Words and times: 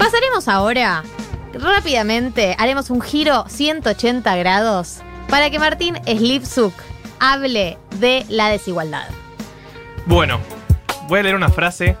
Pasaremos 0.00 0.48
ahora, 0.48 1.04
rápidamente, 1.52 2.56
haremos 2.58 2.88
un 2.88 3.02
giro 3.02 3.44
180 3.46 4.34
grados 4.36 5.00
para 5.28 5.50
que 5.50 5.58
Martín 5.58 5.96
Slipsuk 6.06 6.72
hable 7.18 7.76
de 7.98 8.24
la 8.30 8.48
desigualdad. 8.48 9.06
Bueno, 10.06 10.40
voy 11.06 11.20
a 11.20 11.22
leer 11.24 11.34
una 11.34 11.50
frase 11.50 11.98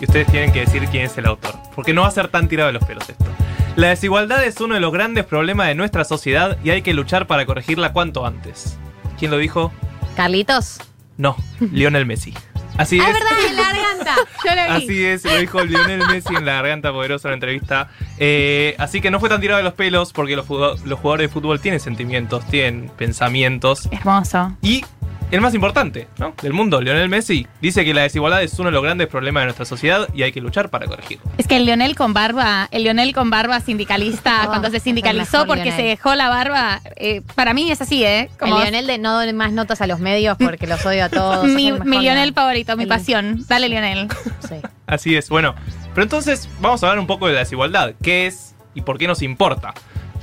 y 0.00 0.06
ustedes 0.06 0.26
tienen 0.28 0.52
que 0.52 0.60
decir 0.60 0.88
quién 0.90 1.04
es 1.04 1.18
el 1.18 1.26
autor, 1.26 1.54
porque 1.74 1.92
no 1.92 2.00
va 2.00 2.08
a 2.08 2.12
ser 2.12 2.28
tan 2.28 2.48
tirado 2.48 2.68
de 2.68 2.72
los 2.72 2.84
pelos 2.86 3.06
esto. 3.10 3.26
La 3.76 3.88
desigualdad 3.88 4.42
es 4.42 4.58
uno 4.62 4.72
de 4.72 4.80
los 4.80 4.90
grandes 4.90 5.26
problemas 5.26 5.66
de 5.66 5.74
nuestra 5.74 6.04
sociedad 6.04 6.56
y 6.64 6.70
hay 6.70 6.80
que 6.80 6.94
luchar 6.94 7.26
para 7.26 7.44
corregirla 7.44 7.92
cuanto 7.92 8.24
antes. 8.24 8.78
¿Quién 9.18 9.30
lo 9.30 9.36
dijo? 9.36 9.70
Carlitos. 10.16 10.78
No, 11.18 11.36
Lionel 11.60 12.06
Messi. 12.06 12.32
Así 12.76 12.98
Ah, 13.00 13.08
es. 13.10 13.16
es 13.16 13.22
verdad, 13.22 13.38
en 13.48 13.56
la 13.56 13.62
garganta. 13.62 14.14
Yo 14.44 14.54
lo 14.54 14.62
vi. 14.78 14.84
Así 14.84 15.04
es, 15.04 15.24
lo 15.24 15.36
dijo 15.38 15.64
Lionel 15.64 16.06
Messi 16.08 16.34
en 16.34 16.44
la 16.44 16.54
garganta 16.54 16.92
poderosa 16.92 17.28
en 17.28 17.30
la 17.30 17.34
entrevista. 17.34 17.88
Eh, 18.18 18.74
así 18.78 19.00
que 19.00 19.10
no 19.10 19.20
fue 19.20 19.28
tan 19.28 19.40
tirado 19.40 19.58
de 19.58 19.64
los 19.64 19.74
pelos 19.74 20.12
porque 20.12 20.36
los, 20.36 20.48
los 20.48 20.98
jugadores 20.98 21.28
de 21.28 21.32
fútbol 21.32 21.60
tienen 21.60 21.80
sentimientos, 21.80 22.44
tienen 22.48 22.90
pensamientos. 22.96 23.88
Hermoso. 23.92 24.56
Y 24.62 24.84
el 25.30 25.40
más 25.40 25.54
importante 25.54 26.06
¿no? 26.18 26.34
del 26.42 26.52
mundo, 26.52 26.80
Lionel 26.80 27.08
Messi, 27.08 27.46
dice 27.60 27.84
que 27.84 27.92
la 27.92 28.02
desigualdad 28.02 28.42
es 28.42 28.56
uno 28.58 28.68
de 28.68 28.72
los 28.72 28.82
grandes 28.82 29.08
problemas 29.08 29.40
de 29.42 29.46
nuestra 29.46 29.64
sociedad 29.64 30.08
y 30.14 30.22
hay 30.22 30.30
que 30.32 30.40
luchar 30.40 30.70
para 30.70 30.86
corregirlo. 30.86 31.24
Es 31.38 31.46
que 31.48 31.56
el 31.56 31.64
Lionel 31.66 31.96
con 31.96 32.12
barba, 32.14 32.68
el 32.70 32.84
Lionel 32.84 33.12
con 33.12 33.30
barba 33.30 33.60
sindicalista, 33.60 34.42
Oh, 34.44 34.46
cuando 34.46 34.70
se 34.70 34.78
sindicalizó 34.80 35.46
porque 35.46 35.64
Lionel. 35.64 35.80
se 35.80 35.86
dejó 35.88 36.14
la 36.14 36.28
barba, 36.28 36.80
eh, 36.96 37.22
para 37.34 37.52
mí 37.54 37.70
es 37.70 37.80
así, 37.80 38.04
¿eh? 38.04 38.30
Como 38.38 38.56
el 38.58 38.62
Lionel 38.62 38.86
de 38.86 38.98
no 38.98 39.14
doy 39.14 39.32
más 39.32 39.52
notas 39.52 39.80
a 39.80 39.86
los 39.86 39.98
medios 39.98 40.36
porque 40.38 40.66
los 40.66 40.84
odio 40.86 41.04
a 41.04 41.08
todos. 41.08 41.46
mi, 41.46 41.72
Lionel 41.72 42.32
favorito, 42.32 42.76
mi 42.76 42.84
El- 42.84 42.88
pasión. 42.88 43.44
Dale, 43.48 43.68
Lionel. 43.68 44.08
Sí. 44.48 44.56
Así 44.86 45.16
es, 45.16 45.28
bueno. 45.30 45.54
Pero 45.94 46.02
entonces 46.04 46.48
vamos 46.60 46.82
a 46.82 46.86
hablar 46.88 46.98
un 47.00 47.06
poco 47.06 47.26
de 47.26 47.32
la 47.34 47.40
desigualdad. 47.40 47.94
¿Qué 48.02 48.26
es 48.26 48.54
y 48.74 48.82
por 48.82 48.98
qué 48.98 49.06
nos 49.06 49.22
importa? 49.22 49.72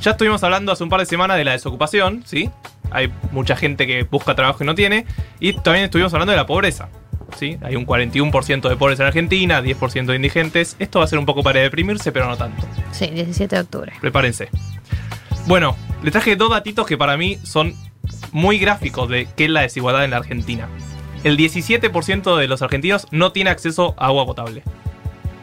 Ya 0.01 0.11
estuvimos 0.11 0.43
hablando 0.43 0.71
hace 0.71 0.83
un 0.83 0.89
par 0.89 0.99
de 0.99 1.05
semanas 1.05 1.37
de 1.37 1.45
la 1.45 1.51
desocupación, 1.51 2.23
¿sí? 2.25 2.49
Hay 2.91 3.11
mucha 3.31 3.55
gente 3.55 3.87
que 3.87 4.03
busca 4.03 4.35
trabajo 4.35 4.63
y 4.63 4.67
no 4.67 4.75
tiene. 4.75 5.05
Y 5.39 5.53
también 5.53 5.85
estuvimos 5.85 6.13
hablando 6.13 6.31
de 6.31 6.37
la 6.37 6.45
pobreza, 6.45 6.89
¿sí? 7.37 7.57
Hay 7.61 7.75
un 7.75 7.85
41% 7.85 8.69
de 8.69 8.75
pobres 8.75 8.99
en 8.99 9.05
Argentina, 9.07 9.61
10% 9.61 10.05
de 10.05 10.15
indigentes. 10.15 10.75
Esto 10.79 10.99
va 10.99 11.05
a 11.05 11.07
ser 11.07 11.19
un 11.19 11.25
poco 11.25 11.43
para 11.43 11.59
deprimirse, 11.59 12.11
pero 12.11 12.27
no 12.27 12.37
tanto. 12.37 12.65
Sí, 12.91 13.07
17 13.07 13.55
de 13.55 13.61
octubre. 13.61 13.93
Prepárense. 13.99 14.49
Bueno, 15.47 15.75
les 16.03 16.11
traje 16.11 16.35
dos 16.35 16.51
datitos 16.51 16.85
que 16.85 16.97
para 16.97 17.17
mí 17.17 17.39
son 17.43 17.73
muy 18.31 18.59
gráficos 18.59 19.09
de 19.09 19.27
qué 19.35 19.45
es 19.45 19.49
la 19.49 19.61
desigualdad 19.61 20.05
en 20.05 20.11
la 20.11 20.17
Argentina. 20.17 20.67
El 21.23 21.37
17% 21.37 22.37
de 22.37 22.47
los 22.47 22.61
argentinos 22.61 23.07
no 23.11 23.31
tiene 23.31 23.49
acceso 23.49 23.95
a 23.97 24.07
agua 24.07 24.25
potable. 24.25 24.63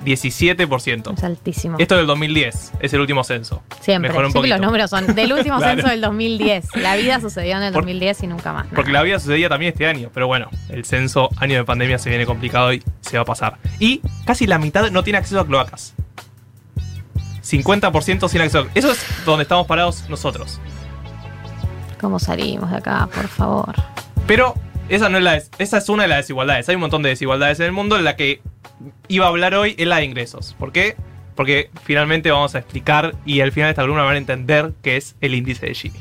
17%. 0.05 1.15
Es 1.17 1.25
altísimo. 1.25 1.77
Esto 1.79 1.97
del 1.97 2.07
2010, 2.07 2.73
es 2.81 2.93
el 2.93 3.01
último 3.01 3.25
censo. 3.25 3.63
Siempre. 3.81 4.09
Mejoró 4.11 4.29
un 4.29 4.33
Siempre 4.33 4.49
los 4.51 4.57
poquito. 4.59 4.67
números 4.67 4.91
son 4.91 5.15
del 5.15 5.33
último 5.33 5.57
Claro. 5.59 5.75
censo 5.75 5.89
del 5.89 6.01
2010. 6.01 6.77
La 6.77 6.97
vida 6.97 7.21
sucedió 7.21 7.57
en 7.57 7.63
el 7.65 7.73
Por- 7.73 7.83
2010 7.83 8.23
y 8.23 8.27
nunca 8.29 8.53
más. 8.53 8.67
Porque 8.75 8.93
la 8.93 9.03
vida 9.03 9.19
sucedía 9.19 9.49
también 9.49 9.73
este 9.73 9.87
año, 9.87 10.11
pero 10.15 10.27
bueno, 10.27 10.49
el 10.69 10.85
censo, 10.85 11.29
año 11.37 11.57
de 11.57 11.65
pandemia, 11.65 11.99
se 11.99 12.11
viene 12.11 12.27
complicado 12.27 12.73
y 12.73 12.83
se 13.01 13.17
va 13.17 13.23
a 13.23 13.27
pasar. 13.27 13.59
Y 13.79 14.01
casi 14.25 14.47
la 14.47 14.59
mitad 14.59 14.91
no 14.91 15.03
tiene 15.05 15.19
acceso 15.19 15.41
a 15.41 15.47
cloacas. 15.47 15.95
50% 17.43 18.29
sin 18.29 18.41
acceso. 18.41 18.67
Eso 18.75 18.93
es 18.93 19.05
donde 19.25 19.43
estamos 19.43 19.67
parados 19.67 20.05
nosotros. 20.09 20.61
¿Cómo 22.01 22.19
salimos 22.19 22.71
de 22.71 22.77
acá, 22.77 23.09
por 23.13 23.27
favor? 23.29 23.75
Pero 24.27 24.55
esa 24.89 25.09
no 25.09 25.19
es 25.19 25.25
la 25.25 25.37
esa 25.59 25.79
es 25.79 25.89
una 25.89 26.03
de 26.05 26.09
las 26.11 26.19
desigualdades. 26.19 26.69
Hay 26.69 26.75
un 26.75 26.83
montón 26.83 27.03
de 27.03 27.09
desigualdades 27.11 27.59
en 27.61 27.67
el 27.67 27.73
mundo. 27.73 27.97
En 27.97 28.05
la 28.05 28.17
que 28.17 28.41
iba 29.09 29.27
a 29.27 29.29
hablar 29.29 29.55
hoy 29.55 29.75
es 29.79 29.87
la 29.87 29.97
de 29.97 30.05
ingresos. 30.05 30.55
¿Por 30.59 30.73
qué? 30.73 30.97
Porque 31.35 31.71
finalmente 31.85 32.31
vamos 32.31 32.55
a 32.55 32.59
explicar 32.59 33.15
y 33.25 33.41
al 33.41 33.53
final 33.53 33.69
de 33.69 33.71
esta 33.71 33.83
columna 33.83 34.03
van 34.03 34.15
a 34.15 34.19
entender 34.19 34.73
qué 34.83 34.97
es 34.97 35.15
el 35.21 35.35
índice 35.35 35.67
de 35.67 35.75
Gini. 35.75 35.99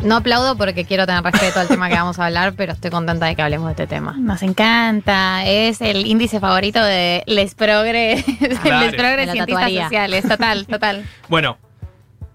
No 0.00 0.16
aplaudo 0.16 0.56
porque 0.58 0.84
quiero 0.84 1.06
tener 1.06 1.22
respeto 1.22 1.60
al 1.60 1.68
tema 1.68 1.88
que 1.88 1.94
vamos 1.94 2.18
a 2.18 2.26
hablar, 2.26 2.52
pero 2.54 2.72
estoy 2.72 2.90
contenta 2.90 3.26
de 3.26 3.36
que 3.36 3.42
hablemos 3.42 3.68
de 3.68 3.72
este 3.72 3.86
tema. 3.86 4.14
Nos 4.18 4.42
encanta. 4.42 5.46
Es 5.46 5.80
el 5.80 6.04
índice 6.06 6.40
favorito 6.40 6.82
de 6.82 7.22
les 7.26 7.54
progre, 7.54 8.22
Claro. 8.62 8.84
les 8.86 8.94
progre 8.94 9.16
De 9.20 9.26
la 9.26 9.32
cientistas 9.32 9.72
sociales. 9.72 10.28
Total, 10.28 10.66
total. 10.66 11.04
Bueno, 11.28 11.56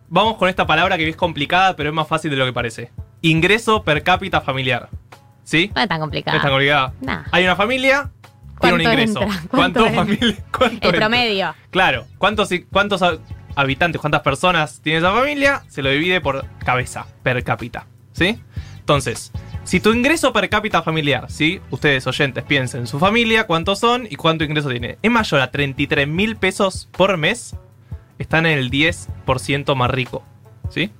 vamos 0.07 0.37
con 0.37 0.49
esta 0.49 0.65
palabra 0.65 0.97
que 0.97 1.07
es 1.07 1.15
complicada, 1.15 1.75
pero 1.75 1.89
es 1.89 1.95
más 1.95 2.07
fácil 2.07 2.31
de 2.31 2.37
lo 2.37 2.45
que 2.45 2.53
parece. 2.53 2.91
Ingreso 3.21 3.83
per 3.83 4.01
cápita 4.01 4.41
familiar. 4.41 4.89
¿Sí? 5.43 5.71
No 5.75 5.81
es 5.81 5.89
tan 5.89 5.99
complicado. 5.99 6.37
¿Es 6.37 6.41
tan 6.41 6.51
complicada? 6.51 6.93
Nah. 7.01 7.23
Hay 7.31 7.43
una 7.43 7.55
familia, 7.55 8.09
tiene 8.59 8.75
un 8.75 8.81
¿Cuánto 8.83 8.91
ingreso. 9.01 9.21
entra? 9.21 9.41
¿Cuánto 9.49 9.79
¿Cuánto 9.79 9.85
entra? 9.85 10.03
familia? 10.05 10.43
cuánto 10.51 10.67
El 10.67 10.75
entra? 10.95 10.99
promedio. 11.07 11.55
Claro, 11.71 12.05
¿cuántos, 12.17 12.49
cuántos 12.71 13.01
ha- 13.01 13.17
habitantes, 13.55 13.99
cuántas 14.01 14.21
personas 14.21 14.81
tiene 14.81 14.99
esa 14.99 15.11
familia? 15.11 15.63
Se 15.69 15.81
lo 15.81 15.89
divide 15.89 16.21
por 16.21 16.45
cabeza, 16.65 17.05
per 17.23 17.43
cápita. 17.43 17.85
¿Sí? 18.13 18.39
Entonces, 18.79 19.31
si 19.63 19.79
tu 19.79 19.93
ingreso 19.93 20.33
per 20.33 20.49
cápita 20.49 20.81
familiar, 20.81 21.29
¿sí? 21.29 21.61
Ustedes 21.69 22.05
oyentes 22.07 22.43
piensen 22.43 22.81
en 22.81 22.87
su 22.87 22.97
familia, 22.99 23.45
cuántos 23.45 23.79
son 23.79 24.07
y 24.09 24.15
cuánto 24.15 24.43
ingreso 24.43 24.69
tiene. 24.69 24.97
Es 25.01 25.11
mayor 25.11 25.41
a 25.41 25.51
33 25.51 26.07
mil 26.07 26.35
pesos 26.37 26.89
por 26.91 27.15
mes, 27.17 27.55
están 28.17 28.45
en 28.45 28.57
el 28.57 28.71
10% 28.71 29.75
más 29.75 29.91
rico. 29.91 30.23
¿Sí? 30.69 30.91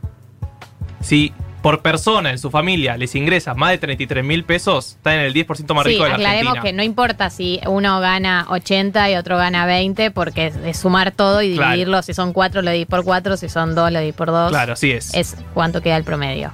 Si 1.02 1.34
por 1.62 1.82
persona 1.82 2.30
en 2.32 2.38
su 2.40 2.50
familia 2.50 2.96
les 2.96 3.14
ingresa 3.16 3.54
más 3.54 3.72
de 3.72 3.78
33 3.80 4.24
mil 4.24 4.46
pesos, 4.46 4.96
están 4.96 5.16
en 5.16 5.20
el 5.22 5.34
10% 5.34 5.74
más 5.74 5.84
Sí, 5.84 5.90
rico 5.92 6.04
de 6.04 6.10
la 6.10 6.16
aclaremos 6.16 6.52
Argentina. 6.54 6.62
que 6.64 6.74
no 6.74 6.84
importa 6.84 7.30
si 7.30 7.60
uno 7.68 8.00
gana 8.00 8.46
80 8.50 9.10
y 9.12 9.16
otro 9.16 9.36
gana 9.38 9.66
20, 9.66 10.12
porque 10.12 10.48
es 10.48 10.62
de 10.62 10.74
sumar 10.74 11.12
todo 11.12 11.42
y 11.42 11.56
Claro. 11.56 11.72
dividirlo. 11.72 12.02
Si 12.02 12.14
son 12.14 12.32
4 12.32 12.62
lo 12.62 12.72
di 12.72 12.86
por 12.86 13.04
4, 13.04 13.36
si 13.36 13.50
son 13.50 13.76
2 13.76 13.92
lo 13.92 14.00
di 14.00 14.14
por 14.14 14.28
2. 14.28 14.52
Claro, 14.52 14.74
así 14.74 14.92
es. 14.92 15.14
Es 15.14 15.36
cuánto 15.54 15.82
queda 15.82 15.98
el 15.98 16.04
promedio. 16.06 16.52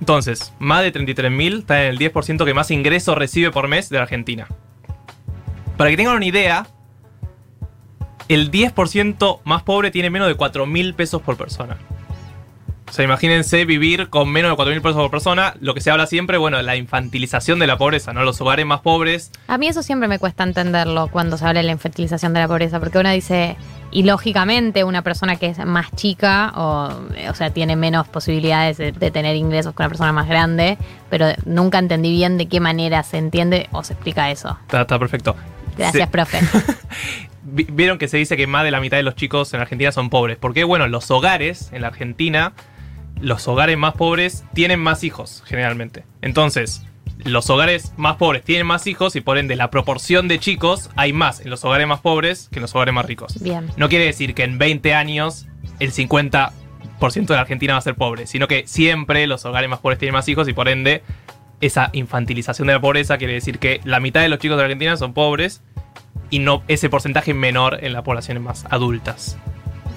Entonces, 0.00 0.52
más 0.58 0.82
de 0.82 0.92
33.000 0.92 1.58
está 1.60 1.82
en 1.84 1.90
el 1.90 1.98
10% 1.98 2.44
que 2.44 2.54
más 2.54 2.70
ingreso 2.70 3.14
recibe 3.14 3.50
por 3.50 3.68
mes 3.68 3.88
de 3.90 3.96
la 3.96 4.02
Argentina. 4.04 4.46
Para 5.76 5.90
que 5.90 5.96
tengan 5.96 6.16
una 6.16 6.24
idea, 6.26 6.66
el 8.28 8.50
10% 8.50 9.40
más 9.44 9.62
pobre 9.62 9.90
tiene 9.90 10.08
menos 10.10 10.28
de 10.28 10.34
4.000 10.36 10.94
pesos 10.94 11.20
por 11.22 11.36
persona. 11.36 11.76
O 12.94 12.96
sea, 12.96 13.04
imagínense 13.04 13.64
vivir 13.64 14.08
con 14.08 14.30
menos 14.30 14.56
de 14.56 14.64
4.000 14.64 14.80
pesos 14.80 14.94
por 14.94 15.10
persona. 15.10 15.54
Lo 15.60 15.74
que 15.74 15.80
se 15.80 15.90
habla 15.90 16.06
siempre, 16.06 16.38
bueno, 16.38 16.62
la 16.62 16.76
infantilización 16.76 17.58
de 17.58 17.66
la 17.66 17.76
pobreza, 17.76 18.12
¿no? 18.12 18.22
Los 18.22 18.40
hogares 18.40 18.64
más 18.66 18.82
pobres. 18.82 19.32
A 19.48 19.58
mí 19.58 19.66
eso 19.66 19.82
siempre 19.82 20.06
me 20.06 20.20
cuesta 20.20 20.44
entenderlo 20.44 21.08
cuando 21.08 21.36
se 21.36 21.44
habla 21.44 21.58
de 21.58 21.66
la 21.66 21.72
infantilización 21.72 22.32
de 22.34 22.38
la 22.38 22.46
pobreza, 22.46 22.78
porque 22.78 22.98
uno 22.98 23.10
dice, 23.10 23.56
y 23.90 24.04
lógicamente 24.04 24.84
una 24.84 25.02
persona 25.02 25.34
que 25.34 25.46
es 25.48 25.58
más 25.66 25.90
chica, 25.96 26.52
o, 26.54 26.92
o 27.30 27.34
sea, 27.34 27.50
tiene 27.50 27.74
menos 27.74 28.06
posibilidades 28.06 28.76
de, 28.78 28.92
de 28.92 29.10
tener 29.10 29.34
ingresos 29.34 29.74
que 29.74 29.82
una 29.82 29.88
persona 29.88 30.12
más 30.12 30.28
grande, 30.28 30.78
pero 31.10 31.26
nunca 31.46 31.80
entendí 31.80 32.12
bien 32.12 32.38
de 32.38 32.46
qué 32.46 32.60
manera 32.60 33.02
se 33.02 33.18
entiende 33.18 33.68
o 33.72 33.82
se 33.82 33.94
explica 33.94 34.30
eso. 34.30 34.56
Está, 34.66 34.82
está 34.82 35.00
perfecto. 35.00 35.34
Gracias, 35.76 36.04
Se- 36.04 36.12
profe. 36.12 36.38
Vi- 37.42 37.66
Vieron 37.72 37.98
que 37.98 38.06
se 38.08 38.16
dice 38.18 38.36
que 38.36 38.46
más 38.46 38.64
de 38.64 38.70
la 38.70 38.78
mitad 38.80 38.96
de 38.96 39.02
los 39.02 39.16
chicos 39.16 39.52
en 39.52 39.60
Argentina 39.60 39.90
son 39.92 40.10
pobres. 40.10 40.36
Porque, 40.38 40.62
bueno, 40.64 40.86
los 40.86 41.10
hogares 41.10 41.70
en 41.72 41.82
la 41.82 41.88
Argentina, 41.88 42.52
los 43.24 43.48
hogares 43.48 43.78
más 43.78 43.94
pobres 43.94 44.44
tienen 44.52 44.80
más 44.80 45.02
hijos, 45.02 45.42
generalmente. 45.46 46.04
Entonces, 46.20 46.82
los 47.24 47.48
hogares 47.48 47.94
más 47.96 48.16
pobres 48.16 48.42
tienen 48.42 48.66
más 48.66 48.86
hijos 48.86 49.16
y 49.16 49.22
por 49.22 49.38
ende 49.38 49.56
la 49.56 49.70
proporción 49.70 50.28
de 50.28 50.38
chicos 50.38 50.90
hay 50.94 51.14
más 51.14 51.40
en 51.40 51.48
los 51.48 51.64
hogares 51.64 51.86
más 51.86 52.00
pobres 52.00 52.48
que 52.52 52.58
en 52.58 52.62
los 52.62 52.74
hogares 52.74 52.92
más 52.92 53.06
ricos. 53.06 53.42
Bien. 53.42 53.70
No 53.78 53.88
quiere 53.88 54.04
decir 54.04 54.34
que 54.34 54.44
en 54.44 54.58
20 54.58 54.94
años 54.94 55.46
el 55.80 55.92
50% 55.92 56.50
de 57.26 57.34
la 57.34 57.40
Argentina 57.40 57.72
va 57.72 57.78
a 57.78 57.82
ser 57.82 57.94
pobre, 57.94 58.26
sino 58.26 58.46
que 58.46 58.66
siempre 58.66 59.26
los 59.26 59.44
hogares 59.46 59.70
más 59.70 59.78
pobres 59.78 59.98
tienen 59.98 60.12
más 60.12 60.28
hijos 60.28 60.46
y 60.48 60.52
por 60.52 60.68
ende 60.68 61.02
esa 61.62 61.88
infantilización 61.94 62.66
de 62.66 62.74
la 62.74 62.80
pobreza 62.80 63.16
quiere 63.16 63.32
decir 63.32 63.58
que 63.58 63.80
la 63.84 64.00
mitad 64.00 64.20
de 64.20 64.28
los 64.28 64.38
chicos 64.38 64.58
de 64.58 64.62
la 64.62 64.66
Argentina 64.66 64.98
son 64.98 65.14
pobres 65.14 65.62
y 66.28 66.40
no 66.40 66.62
ese 66.68 66.90
porcentaje 66.90 67.32
menor 67.32 67.78
en 67.82 67.94
las 67.94 68.02
poblaciones 68.02 68.42
más 68.42 68.66
adultas. 68.68 69.38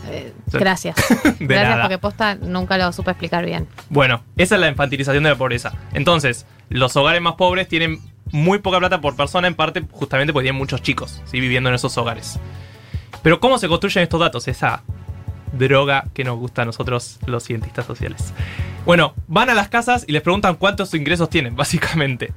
Eh, 0.10 0.34
gracias. 0.52 0.96
De 1.40 1.46
gracias 1.46 1.70
nada. 1.70 1.82
porque 1.84 1.98
posta 1.98 2.36
nunca 2.36 2.78
lo 2.78 2.92
supe 2.94 3.12
explicar 3.12 3.46
bien. 3.46 3.68
Bueno, 3.90 4.24
esa 4.38 4.56
es 4.56 4.62
la 4.62 4.68
infantilización 4.70 5.24
de 5.24 5.30
la 5.32 5.36
pobreza. 5.36 5.74
Entonces, 5.94 6.46
los 6.70 6.96
hogares 6.96 7.22
más 7.22 7.34
pobres 7.36 7.68
tienen 7.68 8.00
muy 8.32 8.60
poca 8.60 8.80
plata 8.80 9.00
por 9.02 9.16
persona, 9.16 9.48
en 9.48 9.56
parte 9.56 9.84
justamente 9.92 10.34
porque 10.34 10.46
tienen 10.46 10.58
muchos 10.60 10.82
chicos 10.82 11.22
¿sí? 11.26 11.40
viviendo 11.40 11.70
en 11.70 11.76
esos 11.76 11.98
hogares. 11.98 12.40
Pero 13.24 13.40
¿cómo 13.40 13.58
se 13.58 13.68
construyen 13.68 14.04
estos 14.04 14.20
datos? 14.20 14.48
Esa 14.48 14.84
droga 15.54 16.06
que 16.14 16.24
nos 16.24 16.38
gusta 16.38 16.64
a 16.64 16.66
nosotros 16.66 17.20
los 17.26 17.44
cientistas 17.44 17.86
sociales. 17.86 18.34
Bueno, 18.86 19.14
van 19.28 19.50
a 19.50 19.54
las 19.54 19.70
casas 19.70 20.06
y 20.08 20.12
les 20.12 20.22
preguntan 20.22 20.56
cuántos 20.56 20.94
ingresos 20.94 21.30
tienen, 21.30 21.56
básicamente. 21.58 22.34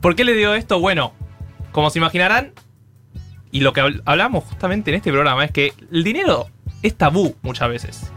¿Por 0.00 0.14
qué 0.14 0.24
les 0.24 0.36
digo 0.36 0.54
esto? 0.54 0.78
Bueno, 0.78 1.12
como 1.72 1.90
se 1.90 1.98
imaginarán, 1.98 2.52
y 3.50 3.60
lo 3.60 3.72
que 3.72 3.82
habl- 3.82 4.02
hablamos 4.04 4.44
justamente 4.44 4.90
en 4.90 4.96
este 4.96 5.10
programa 5.12 5.44
es 5.44 5.50
que 5.52 5.72
el 5.92 6.04
dinero 6.04 6.48
es 6.84 6.96
tabú 6.96 7.34
muchas 7.42 7.68
veces. 7.68 8.12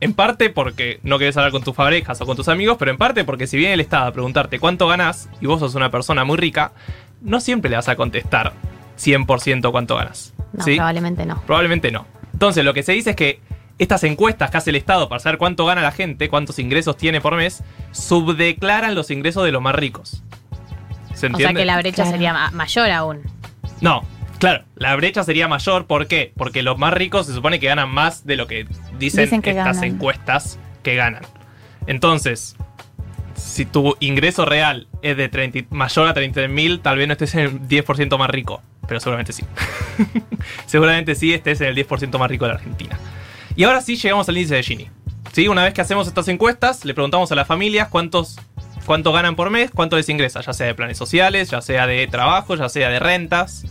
En 0.00 0.14
parte 0.14 0.50
porque 0.50 0.98
no 1.02 1.18
querés 1.18 1.36
hablar 1.36 1.52
con 1.52 1.62
tus 1.62 1.74
parejas 1.74 2.20
o 2.20 2.26
con 2.26 2.36
tus 2.36 2.48
amigos, 2.48 2.76
pero 2.78 2.90
en 2.90 2.96
parte 2.98 3.24
porque 3.24 3.46
si 3.46 3.56
viene 3.56 3.74
el 3.74 3.80
Estado 3.80 4.06
a 4.06 4.12
preguntarte 4.12 4.58
cuánto 4.58 4.86
ganás 4.88 5.28
y 5.40 5.46
vos 5.46 5.60
sos 5.60 5.74
una 5.74 5.90
persona 5.90 6.24
muy 6.24 6.36
rica, 6.38 6.72
no 7.20 7.40
siempre 7.40 7.70
le 7.70 7.76
vas 7.76 7.88
a 7.88 7.96
contestar 7.96 8.52
100% 8.98 9.70
cuánto 9.70 9.96
ganas. 9.96 10.32
No, 10.52 10.64
¿sí? 10.64 10.76
probablemente 10.76 11.26
no. 11.26 11.40
Probablemente 11.46 11.90
no. 11.90 12.06
Entonces, 12.32 12.64
lo 12.64 12.72
que 12.74 12.82
se 12.82 12.92
dice 12.92 13.10
es 13.10 13.16
que 13.16 13.40
estas 13.78 14.02
encuestas 14.04 14.50
que 14.50 14.56
hace 14.56 14.70
el 14.70 14.76
Estado 14.76 15.08
para 15.08 15.20
saber 15.20 15.38
cuánto 15.38 15.64
gana 15.66 15.82
la 15.82 15.92
gente, 15.92 16.28
cuántos 16.30 16.58
ingresos 16.58 16.96
tiene 16.96 17.20
por 17.20 17.36
mes, 17.36 17.62
subdeclaran 17.92 18.94
los 18.94 19.10
ingresos 19.10 19.44
de 19.44 19.52
los 19.52 19.62
más 19.62 19.74
ricos. 19.74 20.22
¿Se 21.14 21.26
O 21.28 21.36
sea 21.36 21.52
que 21.52 21.64
la 21.66 21.76
brecha 21.78 21.96
Claro. 21.96 22.10
sería 22.10 22.32
ma- 22.32 22.50
mayor 22.52 22.90
aún. 22.90 23.20
No, 23.82 24.02
claro, 24.40 24.64
la 24.74 24.96
brecha 24.96 25.22
sería 25.22 25.46
mayor. 25.46 25.86
¿Por 25.86 26.08
qué? 26.08 26.32
Porque 26.36 26.62
los 26.62 26.76
más 26.78 26.92
ricos 26.92 27.26
se 27.26 27.32
supone 27.32 27.60
que 27.60 27.66
ganan 27.68 27.88
más 27.90 28.26
de 28.26 28.36
lo 28.36 28.48
que 28.48 28.66
dicen, 28.98 29.24
Dicen 29.24 29.42
que 29.42 29.50
estas 29.50 29.76
ganan. 29.76 29.84
encuestas 29.84 30.58
que 30.82 30.96
ganan. 30.96 31.22
Entonces, 31.86 32.56
si 33.36 33.64
tu 33.64 33.96
ingreso 34.00 34.44
real 34.44 34.88
es 35.02 35.16
de 35.16 35.28
30 35.28 35.74
mayor 35.74 36.08
a 36.08 36.14
30.000, 36.14 36.82
tal 36.82 36.98
vez 36.98 37.06
no 37.06 37.12
estés 37.12 37.34
en 37.34 37.40
el 37.40 37.60
10% 37.62 38.18
más 38.18 38.30
rico. 38.30 38.62
Pero 38.86 39.00
seguramente 39.00 39.32
sí. 39.32 39.44
seguramente 40.66 41.14
sí 41.14 41.32
estés 41.32 41.60
en 41.60 41.68
el 41.68 41.76
10% 41.76 42.18
más 42.18 42.28
rico 42.30 42.44
de 42.44 42.50
la 42.50 42.58
Argentina. 42.58 42.98
Y 43.56 43.64
ahora 43.64 43.80
sí 43.80 43.96
llegamos 43.96 44.28
al 44.28 44.36
índice 44.36 44.56
de 44.56 44.62
Gini. 44.62 44.90
¿Sí? 45.32 45.46
Una 45.48 45.62
vez 45.64 45.74
que 45.74 45.80
hacemos 45.80 46.08
estas 46.08 46.26
encuestas, 46.28 46.84
le 46.84 46.92
preguntamos 46.92 47.30
a 47.30 47.34
las 47.36 47.46
familias 47.46 47.88
cuántos, 47.88 48.38
cuánto 48.84 49.12
ganan 49.12 49.36
por 49.36 49.50
mes, 49.50 49.70
cuánto 49.72 49.96
les 49.96 50.08
ingresa, 50.08 50.40
ya 50.40 50.52
sea 50.52 50.66
de 50.66 50.74
planes 50.74 50.98
sociales, 50.98 51.50
ya 51.50 51.60
sea 51.60 51.86
de 51.86 52.06
trabajo, 52.08 52.56
ya 52.56 52.68
sea 52.68 52.88
de 52.88 52.98
rentas. 52.98 53.64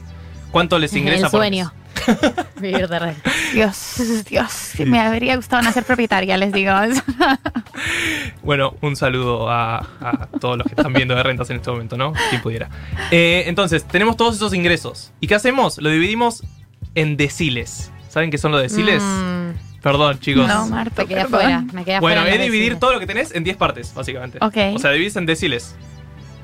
¿Cuánto 0.51 0.79
les 0.79 0.93
ingresa 0.95 1.25
El 1.27 1.31
por 1.31 1.39
sueño. 1.41 1.71
mes? 1.73 2.17
Vivir 2.61 2.87
de 2.87 2.99
renta. 2.99 3.31
Dios, 3.53 4.23
Dios, 4.29 4.71
me 4.85 4.99
habría 4.99 5.35
gustado 5.35 5.61
nacer 5.61 5.83
propietaria, 5.83 6.37
les 6.37 6.51
digo. 6.51 6.71
Bueno, 8.43 8.75
un 8.81 8.95
saludo 8.95 9.49
a, 9.49 9.77
a 10.01 10.27
todos 10.39 10.57
los 10.57 10.65
que 10.67 10.73
están 10.75 10.91
viendo 10.93 11.15
de 11.15 11.23
rentas 11.23 11.49
en 11.49 11.57
este 11.57 11.69
momento, 11.71 11.97
¿no? 11.97 12.13
Quien 12.29 12.41
pudiera. 12.41 12.69
Eh, 13.11 13.43
entonces, 13.47 13.85
tenemos 13.85 14.17
todos 14.17 14.35
esos 14.35 14.53
ingresos. 14.53 15.11
¿Y 15.19 15.27
qué 15.27 15.35
hacemos? 15.35 15.77
Lo 15.77 15.89
dividimos 15.89 16.43
en 16.95 17.15
deciles. 17.17 17.91
¿Saben 18.09 18.31
qué 18.31 18.37
son 18.37 18.51
los 18.51 18.61
deciles? 18.61 19.03
Mm, 19.03 19.81
Perdón, 19.81 20.19
chicos. 20.19 20.47
No, 20.47 20.67
Marta, 20.67 21.03
me 21.03 21.07
quedé 21.07 21.21
afuera. 21.21 21.61
Me 21.73 21.85
quedé 21.85 21.99
bueno, 21.99 22.25
es 22.25 22.33
dividir 22.41 22.49
deciles. 22.61 22.79
todo 22.79 22.93
lo 22.93 22.99
que 22.99 23.07
tenés 23.07 23.33
en 23.33 23.43
10 23.43 23.55
partes, 23.57 23.93
básicamente. 23.93 24.39
Ok. 24.41 24.57
O 24.75 24.79
sea, 24.79 24.91
dividís 24.91 25.15
en 25.15 25.25
deciles. 25.25 25.75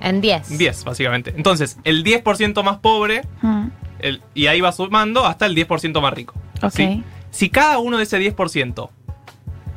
En 0.01 0.21
10. 0.21 0.57
10, 0.57 0.83
básicamente. 0.83 1.33
Entonces, 1.35 1.77
el 1.83 2.03
10% 2.03 2.63
más 2.63 2.77
pobre, 2.77 3.23
Mm, 3.41 3.67
el- 4.07 4.21
y 4.33 4.47
ahí 4.47 4.61
va 4.61 4.71
sumando 4.71 5.25
hasta 5.25 5.45
el 5.45 5.55
10% 5.55 6.01
más 6.01 6.13
rico. 6.13 6.33
ok. 6.61 6.71
¿sí? 6.71 7.03
Si 7.31 7.49
cada 7.49 7.79
uno 7.79 7.97
de 7.97 8.03
ese 8.03 8.17
10% 8.19 8.89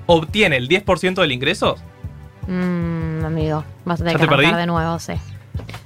obtiene 0.06 0.56
el 0.56 0.68
10% 0.68 1.20
del 1.22 1.32
ingreso, 1.32 1.76
Mm, 2.46 3.24
amigo, 3.26 3.62
vas 3.84 4.00
a 4.00 4.04
tener 4.04 4.14
¿Ya 4.14 4.18
que 4.20 4.24
te 4.26 4.36
perdí? 4.42 4.52
de 4.56 4.66
nuevo, 4.66 4.98
sí. 4.98 5.12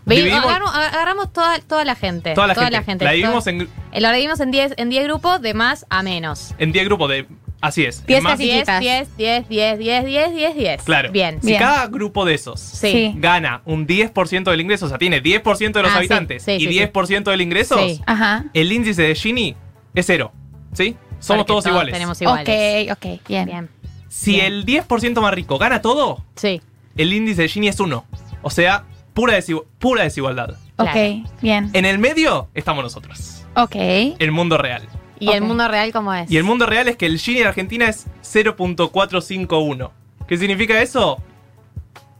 Dividimos- 0.04 0.44
agarramos, 0.44 0.74
agarramos 0.74 1.32
toda, 1.32 1.58
toda 1.60 1.84
la 1.84 1.94
gente. 1.96 2.34
toda 2.34 2.46
la 2.46 2.54
gente, 2.82 3.04
la 3.04 3.12
dividimos 3.12 3.44
Todo- 3.44 3.54
en, 3.54 3.68
eh, 3.92 4.00
Lo 4.00 4.08
dividimos 4.10 4.38
en 4.40 4.50
10 4.50 4.74
en 4.76 4.88
10 4.90 5.04
grupos 5.04 5.40
de 5.42 5.54
más 5.54 5.86
a 5.90 6.02
menos. 6.02 6.54
en 6.58 6.70
10 6.72 6.84
grupos 6.84 7.08
de... 7.10 7.26
Así 7.62 7.84
es. 7.84 8.04
Diez 8.04 8.22
más- 8.22 8.32
casi- 8.32 8.42
10, 8.44 8.54
Chiquitas. 8.58 8.80
10, 8.80 9.16
10, 9.16 9.48
10, 9.48 9.78
10, 9.78 10.04
10, 10.04 10.34
10, 10.34 10.54
10. 10.56 10.82
Claro. 10.82 11.10
Bien. 11.12 11.40
Si 11.40 11.46
Bien. 11.46 11.60
cada 11.60 11.86
grupo 11.86 12.24
de 12.26 12.34
esos 12.34 12.60
Sí. 12.60 13.14
Gana 13.16 13.62
un 13.64 13.86
10% 13.86 14.50
del 14.50 14.60
ingreso, 14.60 14.86
o 14.86 14.88
sea, 14.88 14.98
tiene 14.98 15.20
10% 15.22 15.78
de 15.78 15.84
los 15.84 15.90
Ah, 15.92 15.94
sí, 15.94 15.98
habitantes 15.98 16.42
sí, 16.42 16.50
y 16.52 16.58
sí, 16.60 16.66
sí. 16.66 16.72
10% 16.72 17.30
del 17.30 17.40
ingreso. 17.40 17.78
Ajá. 18.04 18.44
el 18.52 18.70
índice 18.72 19.02
de 19.02 19.14
Gini 19.14 19.54
es 19.94 20.06
cero. 20.06 20.32
¿Sí? 20.72 20.96
Somos 21.20 21.44
Porque 21.44 21.46
todos, 21.52 21.66
iguales. 21.66 21.92
Tenemos 21.94 22.20
iguales. 22.20 22.90
Ok, 22.90 22.98
ok, 22.98 23.20
bien. 23.28 23.46
Bien. 23.46 23.68
Si 24.08 24.32
Bien. 24.32 24.46
el 24.46 24.64
10% 24.66 25.20
más 25.22 25.32
rico 25.32 25.56
gana 25.56 25.80
todo, 25.80 26.24
Sí. 26.34 26.60
el 26.96 27.12
índice 27.12 27.42
de 27.42 27.48
Gini 27.48 27.68
es 27.68 27.78
1. 27.78 28.04
O 28.42 28.50
sea, 28.50 28.84
pura, 29.14 29.38
desigu- 29.38 29.64
pura 29.78 30.02
desigualdad. 30.02 30.56
Ok, 30.78 30.90
Claro. 30.90 31.22
bien. 31.40 31.70
En 31.74 31.84
el 31.84 31.98
medio 32.00 32.48
estamos 32.54 32.82
nosotros. 32.82 33.44
Ok. 33.54 33.76
El 34.18 34.32
mundo 34.32 34.58
real. 34.58 34.82
¿Y 35.22 35.30
el 35.30 35.42
mundo 35.42 35.68
real 35.68 35.92
cómo 35.92 36.12
es? 36.12 36.28
Y 36.30 36.36
el 36.36 36.42
mundo 36.42 36.66
real 36.66 36.88
es 36.88 36.96
que 36.96 37.06
el 37.06 37.18
Gini 37.18 37.40
en 37.40 37.46
Argentina 37.46 37.88
es 37.88 38.08
0.451. 38.22 39.90
¿Qué 40.26 40.36
significa 40.36 40.82
eso? 40.82 41.22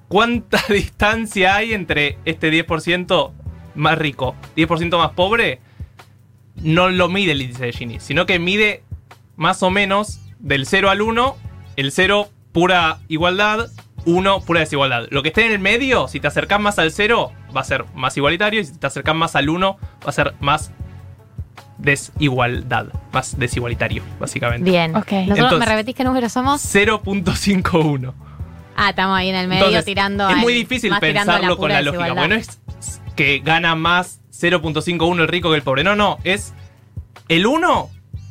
¿Cuánta 0.07 0.63
distancia 0.69 1.57
hay 1.57 1.73
entre 1.73 2.19
este 2.25 2.53
10% 2.53 3.33
más 3.75 3.99
rico, 3.99 4.37
10% 4.57 4.99
más 4.99 5.11
pobre? 5.13 5.59
No 6.57 6.91
lo 6.91 7.09
mide 7.09 7.33
el 7.33 7.43
índice 7.43 7.67
de 7.67 7.73
Gini, 7.73 7.99
sino 7.99 8.25
que 8.25 8.39
mide 8.39 8.85
más 9.37 9.65
o 9.65 9.71
menos 9.71 10.21
del 10.39 10.67
0 10.67 10.91
al 10.91 11.03
1, 11.03 11.37
el 11.77 11.91
0 11.91 12.29
pura 12.53 12.99
igualdad, 13.09 13.69
1 14.05 14.41
pura 14.43 14.61
desigualdad. 14.61 15.09
Lo 15.11 15.23
que 15.23 15.31
esté 15.31 15.45
en 15.47 15.53
el 15.53 15.59
medio, 15.59 16.07
si 16.07 16.21
te 16.21 16.29
acercas 16.29 16.61
más 16.61 16.79
al 16.79 16.93
0, 16.93 17.33
va 17.57 17.63
a 17.63 17.65
ser 17.65 17.85
más 17.95 18.17
igualitario, 18.17 18.61
y 18.61 18.65
si 18.65 18.79
te 18.79 18.87
acercas 18.87 19.17
más 19.17 19.35
al 19.35 19.49
1, 19.49 19.77
va 19.81 20.09
a 20.09 20.13
ser 20.13 20.35
más 20.39 20.71
desigualdad, 21.83 22.87
más 23.13 23.39
desigualitario, 23.39 24.03
básicamente. 24.19 24.71
Bien. 24.71 24.97
Ok. 24.97 25.13
Nosotros, 25.13 25.39
Entonces- 25.39 25.59
¿Me 25.59 25.67
repetís 25.67 25.95
qué 25.97 26.05
número 26.05 26.29
somos? 26.29 26.61
0.51. 26.63 28.15
Ah, 28.77 28.91
estamos 28.91 29.17
ahí 29.19 29.29
en 29.29 29.35
el 29.37 29.49
medio 29.49 29.65
Entonces, 29.65 29.85
tirando. 29.85 30.29
es 30.29 30.35
al- 30.37 30.41
muy 30.41 30.55
difícil 30.55 30.93
pensarlo 30.99 31.57
con 31.59 31.69
la 31.71 31.83
lógica. 31.83 32.05
desigualdad. 32.05 32.23
Bueno, 32.29 32.35
es 32.37 33.01
que 33.17 33.41
gana 33.41 33.75
más 33.75 34.21
0.51 34.31 35.21
el 35.23 35.29
rico 35.29 35.51
que 35.51 35.57
el 35.57 35.63
pobre. 35.63 35.85
No, 35.85 35.95
no, 35.95 36.19
es 36.25 36.55
el 37.29 37.47
1 37.47 37.91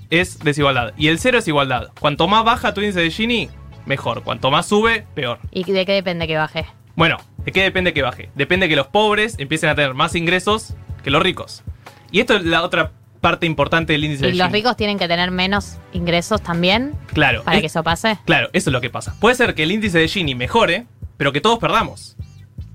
es 0.10 0.40
desigualdad 0.40 0.94
y 0.98 1.08
el 1.08 1.20
0 1.20 1.38
es 1.38 1.48
igualdad. 1.48 1.90
Cuanto 2.00 2.28
más 2.28 2.44
baja 2.44 2.74
tu 2.74 2.82
índice 2.82 3.02
de 3.02 3.12
Gini, 3.12 3.50
mejor. 3.86 4.24
Cuanto 4.24 4.50
más 4.52 4.66
sube, 4.66 5.06
peor. 5.14 5.40
¿Y 5.52 5.64
de 5.72 5.86
qué 5.86 5.94
depende 5.94 6.28
que 6.28 6.38
baje? 6.38 6.66
Bueno, 6.96 7.18
¿de 7.46 7.52
qué 7.52 7.62
depende 7.64 7.94
que 7.94 8.02
baje? 8.02 8.30
Depende 8.36 8.68
que 8.68 8.76
los 8.76 8.88
pobres 8.88 9.36
empiecen 9.38 9.70
a 9.70 9.76
tener 9.76 9.94
más 9.94 10.16
ingresos 10.16 10.74
que 11.04 11.12
los 11.12 11.22
ricos. 11.24 11.64
Y 12.12 12.20
esto 12.20 12.36
es 12.36 12.44
la 12.44 12.64
otra 12.64 12.92
parte 13.22 13.46
importante 13.46 13.94
del 13.94 14.04
índice 14.04 14.28
¿Y 14.28 14.32
de 14.32 14.38
los 14.38 14.48
Gini. 14.48 14.60
ricos 14.60 14.76
tienen 14.76 14.98
que 15.00 15.08
tener 15.08 15.32
menos 15.32 15.78
ingresos 15.94 16.42
también 16.42 16.94
Claro. 17.14 17.44
para 17.44 17.58
es- 17.58 17.62
que 17.62 17.68
eso 17.68 17.84
pase? 17.84 18.18
Claro, 18.26 18.50
eso 18.54 18.70
es 18.70 18.74
lo 18.74 18.82
que 18.82 18.90
pasa. 18.90 19.16
Puede 19.20 19.36
ser 19.36 19.54
que 19.56 19.64
el 19.64 19.72
índice 19.72 20.00
de 20.00 20.08
Gini 20.08 20.36
mejore, 20.36 20.86
pero 21.18 21.32
que 21.32 21.40
todos 21.40 21.60
perdamos. 21.60 22.18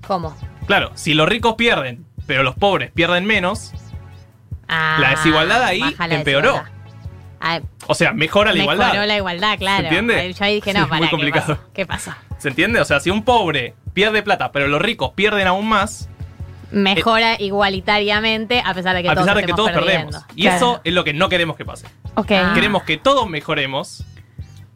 ¿Cómo? 0.07 0.35
Claro, 0.65 0.91
si 0.95 1.13
los 1.13 1.27
ricos 1.29 1.55
pierden, 1.55 2.05
pero 2.25 2.43
los 2.43 2.55
pobres 2.55 2.91
pierden 2.91 3.25
menos, 3.25 3.73
Ah, 4.69 4.97
La 4.99 5.11
desigualdad 5.11 5.63
ahí 5.63 5.79
la 5.79 6.07
empeoró. 6.15 6.51
desigualdad. 6.53 6.71
Ah, 7.39 7.61
o 7.87 7.95
sea, 7.95 8.11
mejora 8.11 8.51
la 8.51 8.57
mejoró 8.57 8.73
igualdad. 8.75 9.07
la 9.07 9.15
igualdad, 9.15 9.57
claro. 9.57 9.83
entiende? 9.83 10.15
Ahí 10.19 10.33
Yo 10.33 10.43
ahí 10.43 10.55
dije, 10.55 10.71
Sí, 10.71 10.77
no, 10.77 10.83
es 10.83 10.89
para, 10.89 10.97
muy 10.99 11.07
¿qué 11.07 11.11
complicado. 11.11 11.47
pasa? 11.55 11.67
¿Qué 11.73 11.85
pasa? 11.85 12.17
¿Se 12.37 12.49
entiende? 12.49 12.81
O 12.81 12.85
sea, 12.85 12.99
si 12.99 13.09
un 13.09 13.23
pobre 13.23 13.75
pierde 13.93 14.23
plata, 14.23 14.51
pero 14.51 14.67
los 14.67 14.81
ricos 14.81 15.11
pierden 15.15 15.47
aún 15.47 15.69
más, 15.69 16.09
Mejora 16.71 17.35
igualitariamente 17.39 18.61
a 18.65 18.73
pesar 18.73 18.95
de 18.95 19.03
que 19.03 19.09
a 19.09 19.13
todos 19.13 19.25
pesar 19.25 19.37
de 19.41 19.45
que 19.45 19.53
todos 19.53 19.71
perdemos. 19.71 20.15
Y 20.35 20.43
Claro. 20.43 20.57
eso 20.57 20.81
es 20.83 20.93
lo 20.93 21.03
que 21.03 21.13
no 21.13 21.29
queremos 21.29 21.55
que 21.55 21.65
pase. 21.65 21.87
Ah. 22.15 22.51
Queremos 22.53 22.83
que 22.83 22.97
todos 22.97 23.29
mejoremos, 23.29 24.03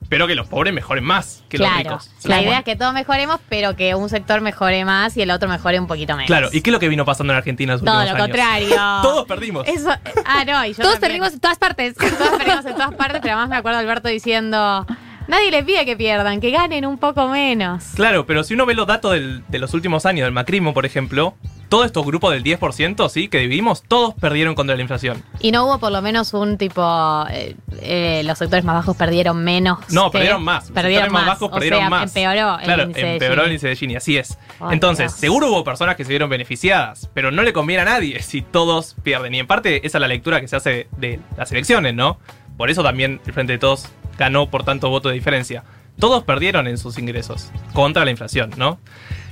pero 0.10 0.28
que 0.28 0.36
los 0.36 0.48
pobres 0.48 0.74
mejoren 0.74 1.04
más 1.04 1.44
que 1.50 1.58
Claro. 1.58 1.74
los 1.76 1.84
ricos. 1.84 2.12
La 2.26 2.42
idea 2.42 2.60
es 2.60 2.64
que 2.66 2.76
todos 2.76 2.94
mejoremos, 2.94 3.40
pero 3.50 3.76
que 3.76 3.96
un 3.96 4.10
sector 4.10 4.42
mejore 4.42 4.84
más 4.86 5.16
y 5.18 5.22
el 5.22 5.32
otro 5.32 5.48
mejore 5.50 5.80
un 5.80 5.88
poquito 5.88 6.14
menos. 6.14 6.28
Claro, 6.28 6.50
¿y 6.52 6.62
qué 6.62 6.70
es 6.70 6.74
lo 6.74 6.80
que 6.80 6.90
vino 6.90 7.06
pasando 7.06 7.34
en 7.34 7.38
Argentina 7.38 7.74
en 7.74 7.80
los 7.80 7.86
Todo 7.86 7.98
últimos 8.00 8.18
lo 8.18 8.24
años? 8.24 8.38
contrario. 8.38 8.76
Todos 9.02 9.26
perdimos. 9.26 9.68
Eso, 9.68 9.90
ah, 10.26 10.46
no, 10.46 10.66
y 10.66 10.70
yo 10.70 10.76
Todos 10.82 10.94
también. 10.94 11.00
perdimos 11.02 11.34
en 11.34 11.40
todas 11.40 11.58
partes. 11.58 11.96
Todos 11.96 12.38
perdimos 12.38 12.66
en 12.66 12.74
todas 12.74 12.94
partes, 12.96 13.22
pero 13.22 13.34
además 13.36 13.50
me 13.50 13.56
acuerdo 13.58 13.80
Alberto 13.80 14.08
diciendo, 14.10 14.86
nadie 15.28 15.52
les 15.52 15.64
pide 15.64 15.86
que 15.86 15.96
pierdan, 15.98 16.40
que 16.42 16.52
ganen 16.52 16.86
un 16.86 16.98
poco 16.98 17.28
menos. 17.28 17.84
Claro, 17.96 18.26
pero 18.26 18.44
si 18.44 18.54
uno 18.54 18.66
ve 18.66 18.74
los 18.76 18.88
datos 18.88 19.14
del- 19.14 19.44
de 19.48 19.60
los 19.60 19.74
últimos 19.74 20.06
años 20.06 20.26
del 20.26 20.34
macrismo, 20.34 20.74
por 20.74 20.86
ejemplo, 20.86 21.36
todos 21.72 21.86
estos 21.86 22.06
grupos 22.06 22.34
del 22.34 22.44
10%, 22.44 23.08
¿sí? 23.08 23.30
Que 23.30 23.38
dividimos, 23.40 23.82
todos 23.82 24.14
perdieron 24.16 24.56
contra 24.56 24.76
la 24.76 24.82
inflación. 24.82 25.24
Y 25.40 25.54
no 25.54 25.66
hubo 25.66 25.80
por 25.80 25.90
lo 25.94 26.02
menos 26.02 26.34
un 26.34 26.58
tipo, 26.58 26.84
eh, 27.32 27.56
eh, 27.82 28.24
los 28.26 28.38
sectores 28.38 28.66
más 28.66 28.76
bajos 28.76 28.98
perdieron 28.98 29.42
menos. 29.42 29.80
No, 29.90 30.12
que- 30.12 30.18
perdieron 30.18 30.44
más. 30.44 30.66
Los 30.66 30.72
Perdieron 30.74 31.06
sectores 31.06 31.14
más 31.14 31.22
más. 31.22 31.28
bajos 31.40 31.48
o 31.50 31.52
perdieron 31.54 31.80
sea, 31.80 31.90
más. 31.90 32.04
empeoró 32.10 32.60
el 32.60 32.66
claro, 32.66 32.84
índice 32.84 33.06
de 33.06 33.14
empeoró 33.14 33.34
Gini. 33.36 33.46
el 33.46 33.52
índice 33.54 33.68
de 33.70 33.76
Gini, 33.78 33.96
así 33.96 34.18
es. 34.18 34.38
Entonces, 34.70 35.12
Dios. 35.12 35.20
seguro 35.22 35.48
hubo 35.50 35.64
personas 35.64 35.96
que 35.96 36.04
se 36.04 36.10
vieron 36.10 36.30
beneficiadas, 36.30 37.10
pero 37.14 37.32
no 37.32 37.42
le 37.42 37.54
conviene 37.54 37.84
a 37.84 37.86
nadie 37.86 38.22
si 38.22 38.42
todos 38.42 38.98
pierden. 39.02 39.34
Y 39.34 39.40
en 39.40 39.48
parte 39.48 39.88
esa 39.88 39.98
es 39.98 40.02
la 40.02 40.10
lectura 40.10 40.42
que 40.42 40.50
se 40.50 40.58
hace 40.58 40.88
de 40.98 41.22
las 41.38 41.52
elecciones, 41.54 41.96
¿no? 41.96 42.20
Por 42.58 42.70
eso 42.70 42.84
también 42.84 43.22
el 43.26 43.32
Frente 43.34 43.54
de 43.54 43.60
Todos 43.60 43.88
ganó 44.18 44.50
por 44.50 44.66
tanto 44.66 44.90
voto 44.90 45.08
de 45.08 45.16
diferencia. 45.16 45.64
Todos 45.98 46.24
perdieron 46.24 46.68
en 46.68 46.78
sus 46.78 46.98
ingresos 47.00 47.50
contra 47.74 48.04
la 48.04 48.12
inflación, 48.12 48.52
¿no? 48.58 48.78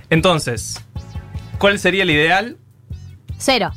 Entonces, 0.09 0.83
¿cuál 1.59 1.77
sería 1.77 2.03
el 2.03 2.09
ideal? 2.09 2.57
Cero. 3.37 3.71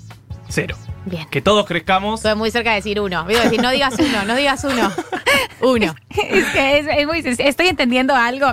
Cero. 0.48 0.76
Bien. 1.04 1.28
Que 1.28 1.42
todos 1.42 1.66
crezcamos. 1.66 2.20
Estuve 2.20 2.36
muy 2.36 2.50
cerca 2.50 2.70
de 2.70 2.76
decir 2.76 3.00
uno. 3.00 3.24
Digo, 3.24 3.40
decir, 3.40 3.60
no 3.60 3.70
digas 3.70 3.94
uno, 3.98 4.24
no 4.24 4.36
digas 4.36 4.64
uno. 4.64 4.90
Uno. 5.60 5.94
Es 6.10 6.44
que 6.46 6.78
es, 6.78 6.86
es 6.98 7.06
muy 7.06 7.22
sencillo. 7.22 7.48
Estoy 7.48 7.68
entendiendo 7.68 8.16
algo. 8.16 8.52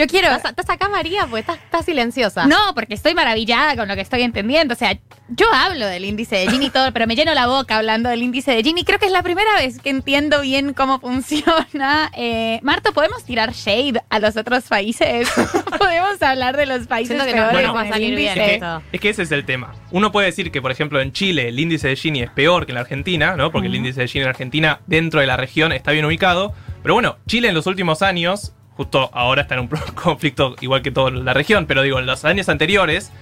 Yo 0.00 0.06
quiero. 0.06 0.28
¿Estás, 0.34 0.52
estás 0.52 0.70
acá, 0.70 0.88
María? 0.88 1.26
Porque 1.26 1.40
estás, 1.40 1.58
estás 1.58 1.84
silenciosa. 1.84 2.46
No, 2.46 2.74
porque 2.74 2.94
estoy 2.94 3.14
maravillada 3.14 3.76
con 3.76 3.86
lo 3.86 3.94
que 3.94 4.00
estoy 4.00 4.22
entendiendo. 4.22 4.72
O 4.72 4.76
sea, 4.76 4.98
yo 5.28 5.46
hablo 5.52 5.86
del 5.86 6.06
índice 6.06 6.36
de 6.36 6.48
Gini 6.48 6.66
y 6.66 6.70
todo, 6.70 6.90
pero 6.94 7.06
me 7.06 7.14
lleno 7.16 7.34
la 7.34 7.46
boca 7.46 7.76
hablando 7.76 8.08
del 8.08 8.22
índice 8.22 8.52
de 8.52 8.62
Gini. 8.62 8.82
Creo 8.82 8.98
que 8.98 9.04
es 9.04 9.12
la 9.12 9.22
primera 9.22 9.52
vez 9.58 9.78
que 9.78 9.90
entiendo 9.90 10.40
bien 10.40 10.72
cómo 10.72 11.00
funciona. 11.00 12.10
Eh, 12.22 12.60
Marto, 12.62 12.92
¿podemos 12.92 13.24
tirar 13.24 13.52
shade 13.52 14.02
a 14.08 14.18
los 14.18 14.36
otros 14.36 14.64
países? 14.64 15.28
¿Podemos 15.78 16.20
hablar 16.22 16.56
de 16.56 16.66
los 16.66 16.86
países 16.86 17.16
Siento 17.16 17.24
que 17.24 17.38
no 17.38 17.48
peores 17.48 17.66
nos 17.66 17.76
va 17.76 17.82
a 17.82 17.88
salir 17.88 18.14
bien 18.14 18.36
índice? 18.36 18.54
esto. 18.54 18.82
Es 18.92 19.00
que 19.00 19.08
ese 19.10 19.22
es 19.22 19.32
el 19.32 19.44
tema. 19.44 19.72
Uno 19.90 20.12
puede 20.12 20.26
decir 20.26 20.50
que, 20.50 20.60
por 20.60 20.70
ejemplo, 20.70 21.00
en 21.00 21.12
Chile 21.12 21.48
el 21.48 21.58
índice 21.58 21.88
de 21.88 21.96
Gini 21.96 22.22
es 22.22 22.30
peor 22.30 22.66
que 22.66 22.72
en 22.72 22.74
la 22.74 22.82
Argentina, 22.82 23.36
¿no? 23.36 23.50
Porque 23.52 23.68
el 23.68 23.74
índice 23.74 24.00
de 24.00 24.08
Gini 24.08 24.22
en 24.22 24.28
Argentina, 24.28 24.80
dentro 24.86 25.20
de 25.20 25.26
la 25.26 25.36
región, 25.36 25.72
está 25.72 25.92
bien 25.92 26.04
ubicado. 26.04 26.52
Pero 26.82 26.94
bueno, 26.94 27.18
Chile 27.26 27.48
en 27.48 27.54
los 27.54 27.66
últimos 27.66 28.02
años, 28.02 28.54
justo 28.80 29.10
ahora 29.12 29.42
está 29.42 29.56
en 29.56 29.60
un 29.60 29.68
conflicto 29.94 30.56
igual 30.62 30.80
que 30.80 30.90
toda 30.90 31.10
la 31.10 31.34
región, 31.34 31.66
pero 31.66 31.82
digo, 31.82 31.98
en 31.98 32.06
los 32.06 32.24
años 32.24 32.48
anteriores, 32.48 33.12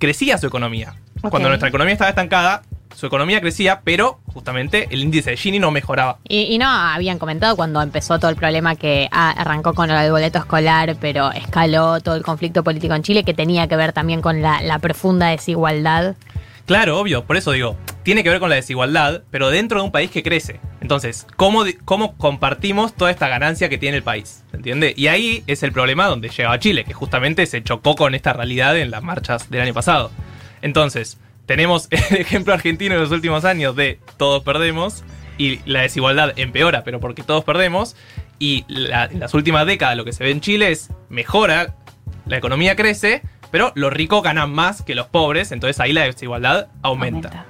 crecía 0.00 0.36
su 0.36 0.48
economía. 0.48 0.94
Cuando 1.20 1.48
nuestra 1.48 1.68
economía 1.68 1.92
estaba 1.92 2.10
estancada, 2.10 2.62
su 2.96 3.06
economía 3.06 3.40
crecía, 3.40 3.82
pero 3.84 4.18
justamente 4.32 4.88
el 4.90 5.02
índice 5.02 5.30
de 5.30 5.36
Gini 5.36 5.60
no 5.60 5.70
mejoraba. 5.70 6.18
Y, 6.28 6.52
y 6.52 6.58
no 6.58 6.66
habían 6.68 7.20
comentado 7.20 7.54
cuando 7.54 7.80
empezó 7.80 8.18
todo 8.18 8.32
el 8.32 8.36
problema 8.36 8.74
que 8.74 9.08
ah, 9.12 9.30
arrancó 9.36 9.74
con 9.74 9.92
el 9.92 10.10
boleto 10.10 10.40
escolar, 10.40 10.96
pero 11.00 11.30
escaló 11.30 12.00
todo 12.00 12.16
el 12.16 12.24
conflicto 12.24 12.64
político 12.64 12.92
en 12.92 13.04
Chile, 13.04 13.22
que 13.22 13.32
tenía 13.32 13.68
que 13.68 13.76
ver 13.76 13.92
también 13.92 14.20
con 14.20 14.42
la, 14.42 14.60
la 14.60 14.80
profunda 14.80 15.28
desigualdad. 15.28 16.16
Claro, 16.70 17.00
obvio, 17.00 17.24
por 17.24 17.36
eso 17.36 17.50
digo, 17.50 17.76
tiene 18.04 18.22
que 18.22 18.28
ver 18.30 18.38
con 18.38 18.48
la 18.48 18.54
desigualdad, 18.54 19.24
pero 19.32 19.50
dentro 19.50 19.80
de 19.80 19.86
un 19.86 19.90
país 19.90 20.08
que 20.08 20.22
crece. 20.22 20.60
Entonces, 20.80 21.26
¿cómo, 21.34 21.64
cómo 21.84 22.16
compartimos 22.16 22.94
toda 22.94 23.10
esta 23.10 23.26
ganancia 23.26 23.68
que 23.68 23.76
tiene 23.76 23.96
el 23.96 24.04
país? 24.04 24.44
¿Se 24.52 24.56
entiende? 24.56 24.94
Y 24.96 25.08
ahí 25.08 25.42
es 25.48 25.64
el 25.64 25.72
problema 25.72 26.06
donde 26.06 26.28
llegaba 26.28 26.60
Chile, 26.60 26.84
que 26.84 26.94
justamente 26.94 27.44
se 27.46 27.64
chocó 27.64 27.96
con 27.96 28.14
esta 28.14 28.34
realidad 28.34 28.78
en 28.78 28.92
las 28.92 29.02
marchas 29.02 29.50
del 29.50 29.62
año 29.62 29.74
pasado. 29.74 30.12
Entonces, 30.62 31.18
tenemos 31.44 31.88
el 32.10 32.18
ejemplo 32.18 32.54
argentino 32.54 32.94
en 32.94 33.00
los 33.00 33.10
últimos 33.10 33.44
años 33.44 33.74
de 33.74 33.98
todos 34.16 34.44
perdemos 34.44 35.02
y 35.38 35.58
la 35.68 35.80
desigualdad 35.80 36.38
empeora, 36.38 36.84
pero 36.84 37.00
porque 37.00 37.24
todos 37.24 37.42
perdemos. 37.42 37.96
Y 38.38 38.64
en 38.68 39.18
las 39.18 39.34
últimas 39.34 39.66
décadas 39.66 39.96
lo 39.96 40.04
que 40.04 40.12
se 40.12 40.22
ve 40.22 40.30
en 40.30 40.40
Chile 40.40 40.70
es 40.70 40.90
mejora, 41.08 41.74
la 42.26 42.36
economía 42.36 42.76
crece, 42.76 43.22
pero 43.50 43.72
los 43.74 43.92
ricos 43.92 44.22
ganan 44.22 44.52
más 44.52 44.82
que 44.82 44.94
los 44.94 45.06
pobres, 45.06 45.52
entonces 45.52 45.80
ahí 45.80 45.92
la 45.92 46.02
desigualdad 46.02 46.68
aumenta. 46.82 47.46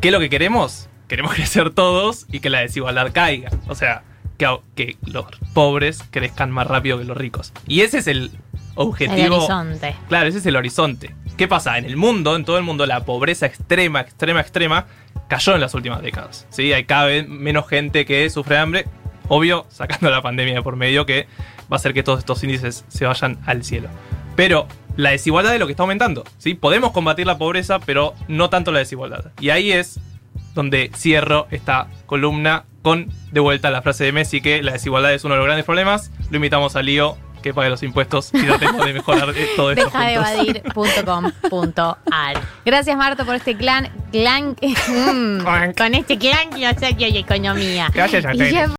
¿Qué 0.00 0.08
es 0.08 0.12
lo 0.12 0.20
que 0.20 0.28
queremos? 0.30 0.88
Queremos 1.08 1.34
crecer 1.34 1.70
todos 1.70 2.26
y 2.30 2.40
que 2.40 2.50
la 2.50 2.60
desigualdad 2.60 3.10
caiga. 3.12 3.50
O 3.68 3.74
sea, 3.74 4.02
que, 4.36 4.96
los 5.06 5.26
pobres 5.54 6.02
crezcan 6.10 6.50
más 6.50 6.66
rápido 6.66 6.98
que 6.98 7.04
los 7.04 7.16
ricos. 7.16 7.52
Y 7.66 7.80
ese 7.80 7.98
es 7.98 8.06
el 8.06 8.18
El 8.18 8.30
objetivo. 8.74 9.36
horizonte. 9.36 9.96
Claro, 10.08 10.28
ese 10.28 10.38
es 10.38 10.46
el 10.46 10.56
horizonte. 10.56 11.14
¿Qué 11.36 11.48
pasa? 11.48 11.78
En 11.78 11.84
el 11.84 11.96
mundo, 11.96 12.36
en 12.36 12.44
todo 12.44 12.58
el 12.58 12.64
mundo, 12.64 12.86
la 12.86 13.04
pobreza 13.04 13.46
extrema, 13.46 14.00
extrema, 14.00 14.40
extrema 14.40 14.86
cayó 15.28 15.54
en 15.54 15.60
las 15.60 15.74
últimas 15.74 16.02
décadas. 16.02 16.46
¿sí? 16.50 16.72
Hay 16.72 16.84
cada 16.84 17.06
vez 17.06 17.28
menos 17.28 17.68
gente 17.68 18.04
que 18.04 18.28
sufre 18.30 18.58
hambre. 18.58 18.86
Obvio, 19.28 19.66
sacando 19.70 20.10
la 20.10 20.22
pandemia 20.22 20.54
de 20.54 20.62
por 20.62 20.76
medio, 20.76 21.04
que 21.04 21.26
va 21.62 21.72
a 21.72 21.76
hacer 21.76 21.92
que 21.94 22.02
todos 22.02 22.20
estos 22.20 22.42
índices 22.44 22.84
se 22.88 23.06
vayan 23.06 23.38
al 23.44 23.64
cielo. 23.64 23.88
Pero 24.36 24.68
la 24.96 25.10
desigualdad 25.10 25.54
es 25.54 25.60
lo 25.60 25.66
que 25.66 25.72
está 25.72 25.82
aumentando. 25.82 26.24
¿sí? 26.38 26.54
Podemos 26.54 26.92
combatir 26.92 27.26
la 27.26 27.36
pobreza, 27.38 27.78
pero 27.80 28.14
no 28.28 28.50
tanto 28.50 28.70
la 28.72 28.80
desigualdad. 28.80 29.32
Y 29.40 29.50
ahí 29.50 29.72
es 29.72 29.98
donde 30.54 30.90
cierro 30.96 31.46
esta 31.50 31.88
columna 32.06 32.64
con 32.82 33.08
de 33.30 33.40
vuelta 33.40 33.70
la 33.70 33.82
frase 33.82 34.04
de 34.04 34.12
Messi 34.12 34.40
que 34.40 34.62
la 34.62 34.72
desigualdad 34.72 35.12
es 35.12 35.24
uno 35.24 35.34
de 35.34 35.38
los 35.38 35.46
grandes 35.46 35.64
problemas. 35.64 36.10
Lo 36.30 36.36
invitamos 36.36 36.76
a 36.76 36.82
Lío 36.82 37.16
que 37.42 37.52
pague 37.54 37.70
los 37.70 37.82
impuestos 37.84 38.30
y 38.34 38.42
tratemos 38.42 38.84
de 38.84 38.92
mejorar 38.92 39.32
todo 39.56 39.70
esto. 39.70 39.84
Deja 39.84 40.06
de 40.06 40.14
evadir.com.ar. 40.14 42.40
Gracias, 42.64 42.96
Marto, 42.96 43.24
por 43.24 43.36
este 43.36 43.56
clan. 43.56 43.88
clan 44.10 44.56
mm, 44.60 45.44
con 45.76 45.94
este 45.94 46.18
clan 46.18 46.50
que 46.50 46.60
yo 46.60 46.70
sé 46.78 46.96
que 46.96 47.04
hay 47.04 47.18
economía. 47.18 47.88
Gracias 47.94 48.24
a 48.24 48.32